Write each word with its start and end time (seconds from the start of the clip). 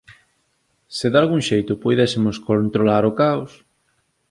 Se 0.97 1.07
dalgún 1.15 1.41
xeito 1.49 1.73
puidésemos 1.83 2.37
controlar 2.49 3.03
o 3.09 3.15
caos 3.21 3.51